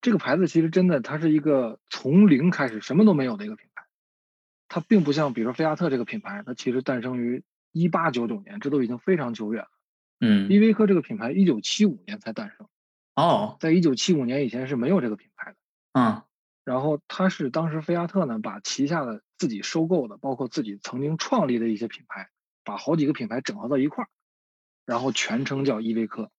[0.00, 3.71] 这个牌子，其实真的它是一个从零开始什么都没有的一个品牌，
[4.74, 9.68] 它并不像比如说菲亚特这个品牌，它其实诞生于一八九九年，这都已经非常久远了。
[10.18, 12.66] 嗯，依维柯这个品牌一九七五年才诞生，
[13.14, 15.56] 哦，在一九七五年以前是没有这个品牌的。
[15.92, 16.22] 嗯
[16.64, 22.30] 然后它是当时菲亚特呢把旗下的自己收购的，包括自己曾经创立的一些品牌，
[22.64, 24.08] 把好几个品牌整合到一块儿，
[24.86, 26.30] 然后全称叫依维柯。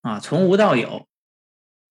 [0.00, 1.06] 啊，从无到有，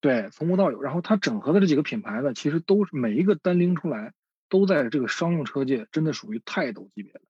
[0.02, 0.82] 对，从无到有。
[0.82, 4.12] 然后它整合的这几个品牌呢，其实都是每一个单拎出来，
[4.52, 7.22] 都在这个商用车界真的属于泰斗级别的。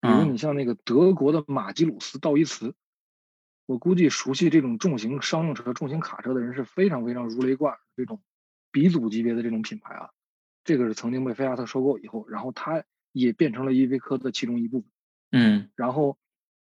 [0.00, 2.74] 比如嗯你像那个德国的马吉鲁斯道伊茨，
[3.66, 8.20] 我估计熟悉这种重型商用车、重型卡车的人是非常非常如雷贯耳这种
[8.72, 10.10] 鼻祖级别的这种品牌啊。
[10.64, 12.82] 这个是曾经被菲亚特收购以后，然后它
[13.12, 14.90] 也变成了依维柯的其中一部分。
[15.32, 16.18] 嗯然后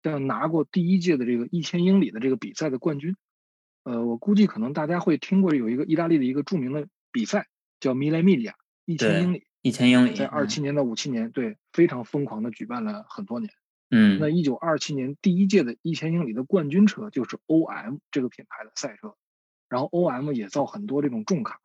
[0.02, 3.16] 像拿过第一届的这个一千英里的这个比赛的冠军，
[3.82, 7.48] 呃，我估计可能大家会听过有一个意大利的一个著名的比赛
[7.80, 8.54] 叫米莱米利亚
[8.86, 13.50] 一对千英里，一千英里，在二七年到五七年，对，非常疯狂的举办了很多年。
[13.88, 19.14] 嗯，那一九二七年第一届的一千英里的冠军车就是 OM 这个品牌的赛车，
[19.70, 21.60] 然后 OM 也造很多这种重卡，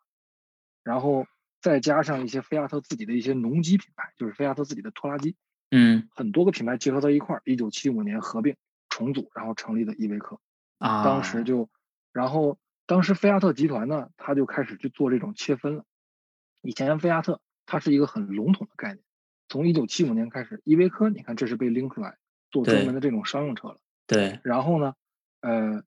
[0.81, 1.27] 然后
[1.61, 5.35] 再加上一些菲亚特自己的一些农机品牌，就是菲亚特自己的拖拉机，
[5.69, 8.55] 嗯很多个品牌结合到一块儿，一九七五年合并
[8.87, 10.39] 重组，然后成立的依维柯。
[10.77, 11.69] 啊，当时就，
[12.13, 15.83] 然后当时菲亚特集团呢，他就开始去做这种切分了。
[16.61, 19.03] 以前菲亚特它是一个很笼统的概念，
[19.47, 22.17] 从一九七五年开始，依维柯你看这是被拎出来
[22.49, 23.79] 做专门的这种商用车了。
[24.07, 24.95] 对，然后呢，
[25.41, 25.83] 呃，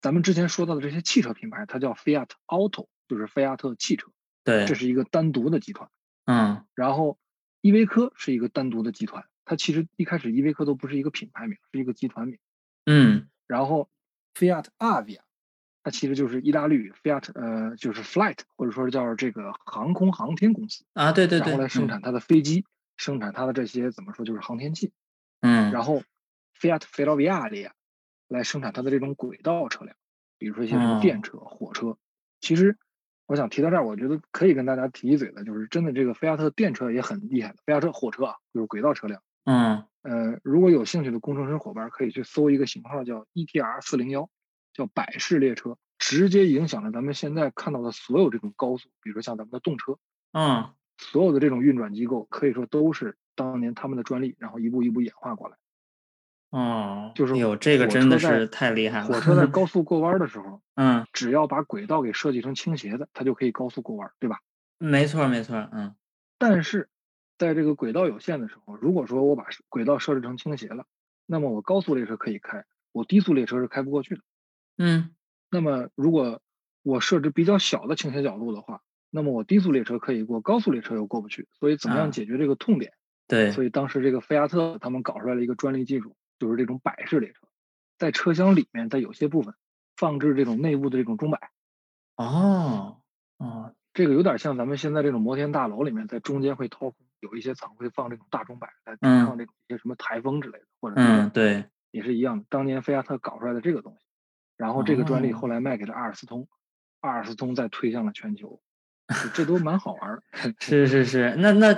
[0.00, 4.10] 咱们之前说到的这些汽车品牌，它叫 Fiat Auto，就是菲亚特汽车，
[4.44, 5.90] 对，这是一个单独的集团。
[6.24, 7.18] 嗯然后
[7.60, 12.38] 依维柯是一个单独的集团，它其实一开始依维柯都不是一个品牌名，是一个集团名。
[12.86, 13.90] 嗯然后
[14.34, 15.20] Fiat Avia，
[15.86, 22.64] 它其实就是意大利语 Fiat，呃，就是 Flight，或者说叫这个航空航天公司，啊，对对对，然后来生嗯产它的飞机，
[22.96, 24.90] 生产它的这些怎么说就是航天器。
[25.42, 26.02] 嗯，然后
[26.60, 27.70] Fiat Ferroviaria
[28.26, 29.96] 来生产它的这种轨道车辆，
[30.38, 31.96] 比如说一些什么哦电车、火车。
[32.40, 32.76] 其实
[33.26, 39.22] 我想提到这儿，我觉得可以跟大家提一嘴的，就是真的这个菲亚特电车也很厉害的，菲亚特火车啊，就是轨道车辆。
[39.44, 44.28] 嗯呃，如果有兴趣的工程师伙伴，可以去搜一个型号叫 ETR 四零幺，
[44.76, 49.98] 叫百式列车，直接影响了咱们现在看到的所有这种高速，比如说像咱们的动车，
[50.32, 55.56] 嗯所有的这种运转机构，可以说都是当年他们的专利，然后一步一步演化过来。
[56.50, 59.06] 哦，就是有，这个真的是太厉害了。
[59.06, 64.40] 火车在高 速过弯的时候，嗯，只要把轨道给设计成倾斜的，它就可以高速过弯，对吧？
[64.78, 65.94] 没错没错，嗯
[66.38, 66.88] 但是
[67.36, 70.86] 在这个轨道有限的时候，如果说我把轨道设置成倾斜了，
[71.26, 74.22] 那么我高速列车可以开，我低速列车是开不过去的。
[74.78, 75.10] 嗯
[75.50, 76.40] 那么如果
[76.82, 81.48] 我设置比较小的倾斜角度的话，那么我低速列车可以过，高速列车又过不去。
[81.58, 82.92] 所以怎么啊样解决这个痛点？
[83.28, 87.48] 对，所以当时这个菲亚特他们搞出来了一个专利技术，就是这种摆式列车，
[87.98, 89.54] 在车厢里面，在有些部分
[89.96, 91.50] 放置这种内部的这种钟摆。
[92.16, 93.00] 哦
[93.38, 102.44] 哦，这个有点像咱们现在这种摩天大楼里面，在中间会掏空，有一些层会放这种大钟摆来抵嗯抗这种一些什么台风之类的，或者嗯，是对，也是一样的。
[102.48, 104.05] 当年菲亚特搞出来的这个东西，
[104.56, 106.48] 然后这个专利哦后来卖给了阿尔斯通，
[107.00, 108.60] 阿尔斯通再推向了全球，
[109.34, 110.22] 这都蛮好玩儿。
[110.60, 111.74] 是是是，那那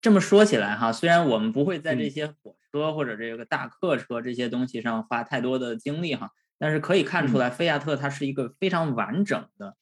[0.00, 9.76] 这么说起来哈，虽然我们不会在这嗯些火车或者这个大客车这些东西上花太多的精力哈，但是可以看出嗯来，菲亚特它是一个非常完整的，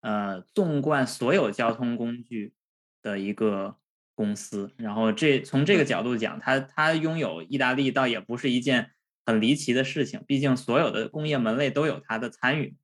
[0.00, 2.54] 呃，纵贯所有交通工具
[3.02, 3.76] 的一个
[4.14, 4.72] 公司。
[4.78, 8.92] 然后这从这个角度讲，它它拥有意大利倒也不是一件
[9.26, 12.76] 很离奇的事情，毕竟所有的工业门类都有它的参与。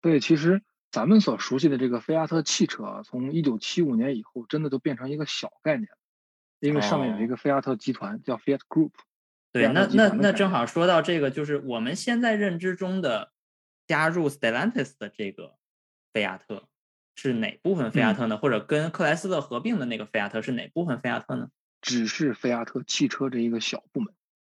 [0.00, 5.98] 对，其实咱们所熟悉的这个菲亚特汽车啊，从一九七五年以后，真的都变成一个小概念了，
[6.60, 8.92] 因为上面有一哦个菲亚特集团叫 Fiat Group。
[9.52, 13.32] 对，那那那正好说到这个，就是我们现在认知中的
[13.86, 15.56] 加入 Stellantis 的这个
[16.12, 16.68] 菲亚特
[17.14, 18.36] 是哪部分菲亚嗯特呢？
[18.36, 21.48] 或者跟克莱斯勒合并的那个菲亚特是哪部分菲亚特呢？
[21.80, 24.14] 只是菲亚特汽车这一个小部门。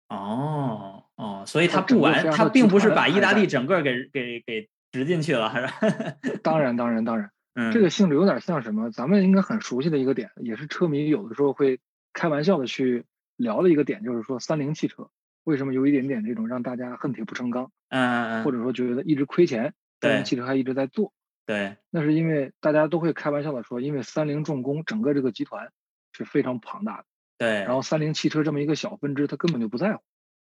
[0.08, 5.72] 哦哦，所以它它不完，整个菲亚它并不是把意大利整个给给给植进去了，还是？
[6.42, 8.90] 当然，当然，当然，嗯，这个性质有点像什么？
[8.90, 11.80] 咱们应该很熟悉的一个点，也是车迷有的时候会
[12.12, 13.04] 开玩笑的去
[13.36, 15.10] 聊的一个点，就是说三菱汽车
[15.44, 21.12] 为什么有一点点这种让大家恨铁不成钢，嗯，或者说觉得一直亏钱，三菱汽车还一直在做。
[21.44, 25.70] 对那是因为大家都会开玩笑的说，因为三菱重工整个这个集团
[26.12, 27.04] 是非常庞大的，
[27.38, 30.02] 对，然后三菱汽车这么一个小分支，他根本就不在乎，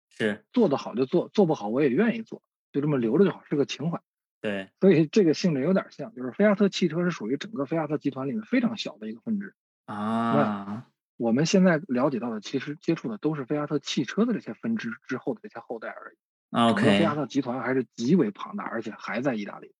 [0.09, 4.01] 是，做得好就做，做不好我也愿意做，就这么留着就好，是个情怀。
[4.39, 9.53] 对，所以这个性质有点像，就是菲亚特汽车是属于整个菲亚特集团里面非常小的一个分支。
[9.85, 16.17] 啊，我们现在了解到的，其实接触的都是菲亚特汽车的这些分支之后的这些后代而已。
[16.51, 19.73] OK，菲亚特集团还是极为庞大，而且还在意大利。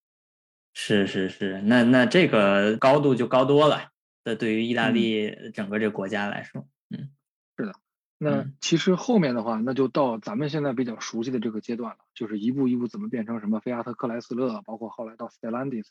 [0.74, 3.92] 是是是，那那这个高度就高多了。
[4.24, 7.10] 这对于意大嗯利整个这个国家来说，嗯
[7.58, 7.74] 是的
[8.18, 15.88] 那嗯其实后面的话，那就到咱们现在比较熟悉的这个阶段了，就是一步一步怎么变成什么菲亚特克莱斯勒，包括后来到 Stellantis。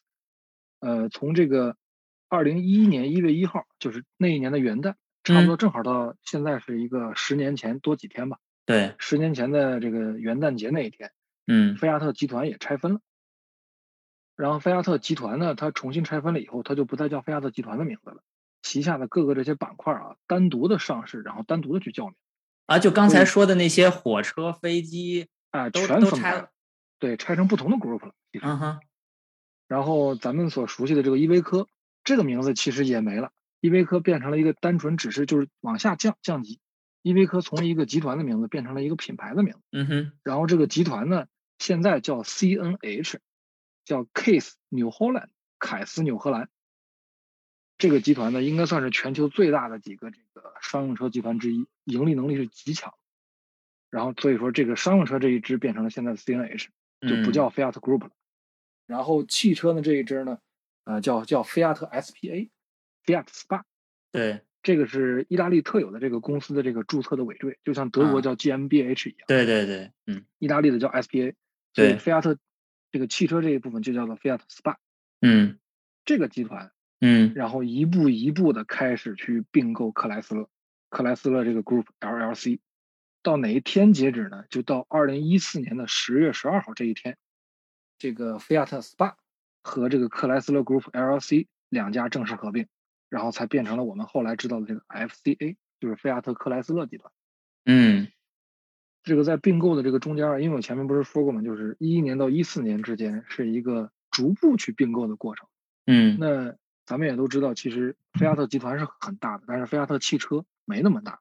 [0.80, 1.76] 呃，从这个
[2.28, 8.38] 二零一一年一月一号，就是那一年的元旦，差不多正好到现在是一个十年前多几天吧。
[8.64, 11.12] 对，十年前的这个元旦节那一天，
[11.46, 13.00] 嗯菲亚特集团也拆分了。
[14.34, 18.22] 然后菲亚特集团呢，它重新拆分了以后，它就不再叫菲亚特集团的名字了，
[18.66, 22.14] 旗下的各个这些板块啊，单独的上市，然后单独的去叫名。
[22.66, 26.50] 啊，就刚才说的那些火车、飞机，啊，都全都拆了，
[26.98, 28.12] 对，拆成不同的 group 了。
[28.42, 28.80] 嗯哼，
[29.68, 31.68] 然后咱们所熟悉的这个依维柯
[32.02, 36.58] 这个名字其实也没了，依维柯变成了一个单纯只是就是往下降降级，
[37.02, 39.60] 依维柯从一个集团的名字变成了一个品牌的名字。
[39.70, 41.26] 嗯哼，然后这个集团呢，
[41.60, 43.18] 现在叫 CNH，
[43.84, 45.28] 叫 Case New Holland，
[45.60, 46.48] 凯斯纽荷兰。
[47.78, 52.94] 这个集团呢，应该算是全球最大的几个这个商用车集团之一，盈利能力是极强。
[53.90, 56.66] 然后所以说，这个商用车这一支变成了现在的 CNH，
[57.02, 57.32] 就不嗯。
[57.32, 58.10] 叫菲亚特 Group 了。
[58.86, 60.38] 然后汽车呢这一支呢，
[60.84, 63.62] 呃，叫叫菲亚特 SPA，Fiat Spa，
[64.10, 64.42] 对。
[64.62, 69.24] 这个是意大利特有的这个公司的这个注册的尾缀，就像德国啊叫 GmbH 一样。
[69.28, 70.24] 对对对，嗯。
[70.38, 71.34] 意大利的叫 SPA，
[71.72, 71.96] 所以对。
[71.98, 72.36] 菲亚特
[72.90, 74.76] 这个汽车这一部分就叫做菲亚特 SPA
[75.20, 75.58] 嗯。
[76.04, 80.48] 这个集团，嗯然后一步一步的开始去并购克莱斯勒，
[80.88, 82.60] 克莱斯勒这个 Group LLC，
[83.22, 84.44] 到哪一天截止呢？
[84.48, 87.18] 就到二零一四年的十月十二号这一天，
[87.98, 89.14] 这个菲亚特 SPA
[89.62, 92.66] 和这个克莱斯勒 Group LLC 两家正式合并，
[93.10, 97.12] 然后才变成了我们后来知道的这个 FCA，就是菲亚特克莱斯勒集团。
[97.66, 98.08] 嗯
[99.02, 105.46] 这个在并购的这个中间啊，因为我前面不是说过嘛，就是一一年到一四年之间是一个逐步去并购的过程。
[105.86, 106.56] 嗯那
[106.86, 111.20] 咱们也都知道，其实菲亚特集团是很大的，但是菲亚特汽车没那么大，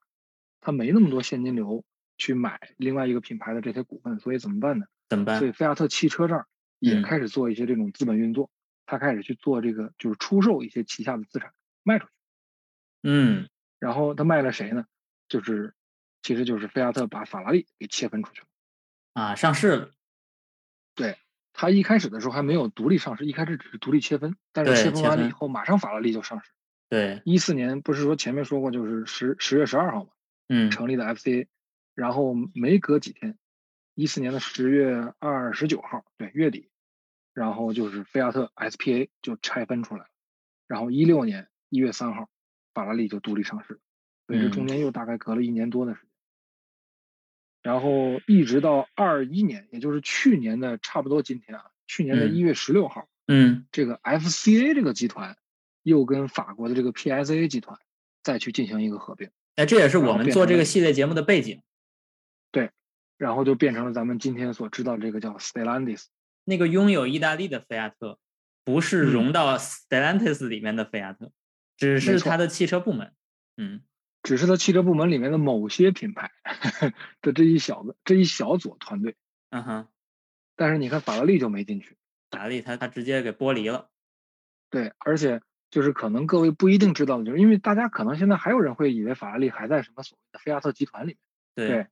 [0.62, 1.84] 它没那么多现金流
[2.18, 4.86] 去买另外一个品牌的这些股份，所以怎么办呢？
[5.10, 5.40] 怎么办？
[5.40, 6.48] 所以菲亚特汽车这儿
[6.80, 8.50] 也嗯开始做一些这种资本运作，
[8.86, 11.52] 它开始去做这个就是出售一些旗下的资产
[11.84, 12.12] 卖出去，
[13.04, 13.50] 嗯
[13.80, 14.86] 然后他卖了谁呢？
[15.28, 15.74] 就是
[16.22, 18.48] 其实就是菲亚特把法拉利给切分出去了。
[19.14, 19.92] 啊，上市了，
[21.58, 26.52] 它一开始的时候还没有独立上市，一开始只是独立切分，但是切分完了以后，马上法拉利就上市。
[26.90, 30.10] 对，一四年不是说前面说过，就是十十月十二号嘛，
[30.50, 31.48] 嗯成立的 FCA，
[31.96, 33.38] 然后没隔几天，
[33.96, 36.70] 一四年的十月二十九号，对月底，
[37.34, 40.10] 然后就是菲亚特 SPA 就拆分出来了，
[40.68, 42.30] 然后一六年一月三号，
[42.74, 43.80] 法拉利就独立上市，
[44.28, 46.10] 所以这中嗯间又大概隔了一年多的时间。
[47.66, 55.36] 然后一直到二一年，也就是去年的差不多今天啊，去年的嗯一月十六号，嗯这个 FCA 这个集团
[55.82, 57.80] 又跟法国的这个 PSA 集团
[58.22, 61.60] 再去进行一个合并，哎，这也是我们做这个系列节目的背景。
[62.52, 62.70] 对
[63.18, 66.04] 然后就变成了咱们今天所知道这个叫 Stellantis。
[66.44, 68.20] 那个拥有意大利的菲亚特，
[68.64, 71.32] 不是嗯融到 Stellantis 里面的菲亚特，
[71.78, 73.12] 只是错它的汽车部门。
[73.58, 73.82] 嗯
[74.26, 76.32] 只是他汽车部门里面的某些品牌
[77.22, 79.16] 的这一小子这一小组团队，
[79.52, 79.88] 嗯哼，
[80.56, 81.96] 但是你看法拉利就没进去。
[82.32, 83.90] 法拉利它它直接给剥离了。
[84.72, 91.18] 对，而且就是可能各位不一定知道的，就是因为大家可能现在还有人会以为法拉利还在什么所谓的菲亚特集团里面。
[91.54, 91.88] 对对，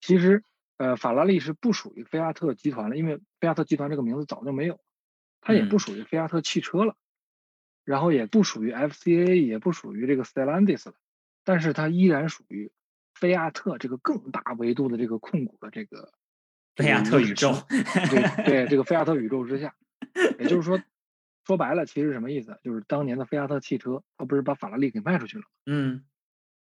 [0.00, 0.42] 其实
[0.78, 4.80] 呃，法拉利是不属于菲亚特集团了，因为菲亚特集团这个名字早就没有，
[5.42, 6.96] 它也不嗯属于菲亚特汽车了，
[7.84, 10.94] 然后也不属于 FCA，也不属于这个 Stellantis 了，
[11.46, 12.72] 但是它依然属于
[13.14, 16.12] 菲亚特这个更大维度的这个控股的这个
[16.74, 17.54] 菲亚特宇宙。
[17.70, 19.76] 对对，这个菲亚特宇宙之下，
[20.40, 20.82] 也就是说，
[21.46, 22.58] 说白了，其实什么意思？
[22.64, 26.04] 就是当年的菲亚特汽车，它不是把法拉利给卖出去了吗，嗯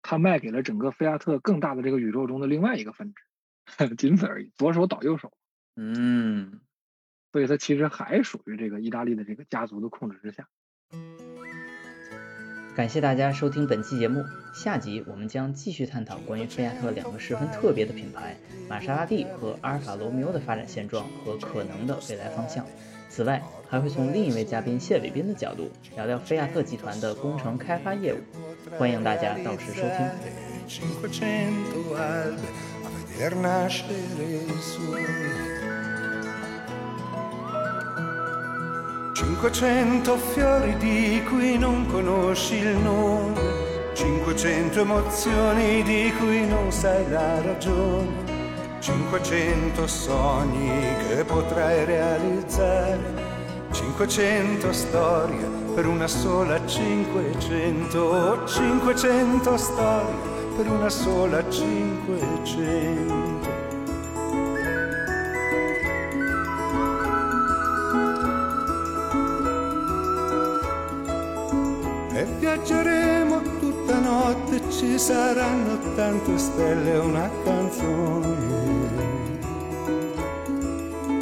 [0.03, 5.32] 它卖给了整个菲亚特更大的这个宇宙中的另外一个分支， 仅此而已，左手倒右手。
[5.74, 6.61] 嗯，
[7.32, 10.48] 所以它其实还属于这个意大利的这个家族的控制之下。
[12.77, 14.22] 感谢大家收听本期节目，
[14.53, 18.37] 下集我们将继续探讨关于菲亚特两个十分特别的品牌
[18.68, 22.66] 玛莎拉蒂和阿尔法罗密欧的发展现状和可能的未来方向。
[23.09, 28.18] 此外，还会从另一位嘉宾谢伟斌的角度聊聊菲亚特集团的工程开发业务，
[28.79, 30.07] 欢迎大家到时收听。
[39.39, 40.16] 500 albe a veder nascere il sole.
[40.16, 43.41] 500 fiori di cui non conosci il nome,
[43.93, 48.24] 500 emozioni di cui non sai la ragione,
[48.80, 50.70] 500 sogni
[51.09, 53.34] che potrai realizzare.
[53.72, 58.47] 500 storie per una sola 500.
[58.47, 63.26] 500 storie per una sola 500.
[74.70, 78.54] Ci saranno tante stelle una canzone.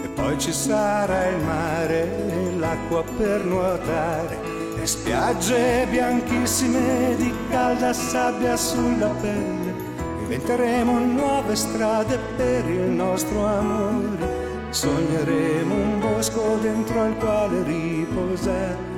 [0.02, 4.38] E poi ci sarà il mare e l'acqua per nuotare.
[4.80, 9.72] E spiagge bianchissime di calda sabbia sulla pelle.
[10.20, 14.42] Inventeremo nuove strade per il nostro amore.
[14.70, 18.93] Sogneremo un bosco dentro al quale riposare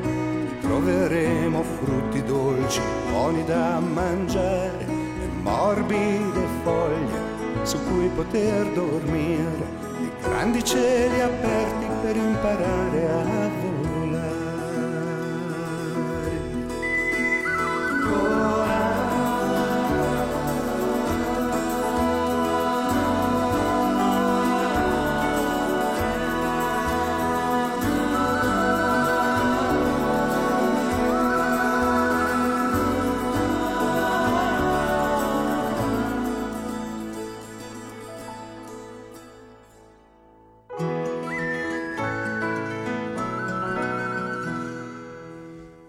[0.76, 7.18] troveremo frutti dolci, buoni da mangiare e morbide foglie
[7.62, 9.84] su cui poter dormire.
[10.02, 13.55] E grandi cieli aperti per imparare a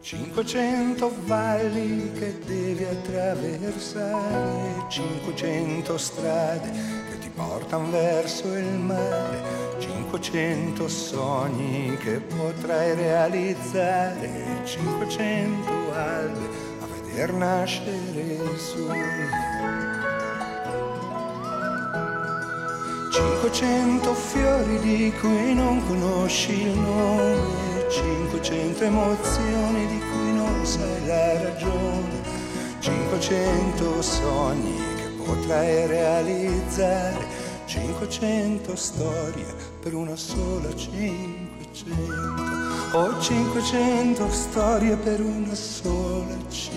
[0.07, 6.71] 500 valli che devi attraversare, 500 strade
[7.09, 16.47] che ti portano verso il mare, 500 sogni che potrai realizzare, 500 albe
[16.79, 19.29] a veder nascere il sole.
[23.11, 29.86] 500 fiori di cui non conosci il nome, 500 emozioni
[31.07, 32.21] la ragione,
[32.79, 37.25] 500 sogni che potrai realizzare,
[37.65, 39.45] 500 storie
[39.81, 46.76] per una sola 500, oh 500 storie per una sola 500.